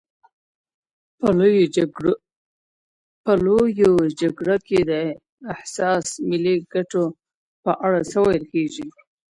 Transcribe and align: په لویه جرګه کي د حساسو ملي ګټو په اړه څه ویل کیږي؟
په 3.25 3.31
لویه 3.45 4.05
جرګه 4.19 4.55
کي 4.67 4.79
د 4.89 4.91
حساسو 5.59 6.13
ملي 6.29 6.55
ګټو 6.73 7.03
په 7.63 7.71
اړه 7.85 7.99
څه 8.09 8.17
ویل 8.25 8.45
کیږي؟ 8.53 8.87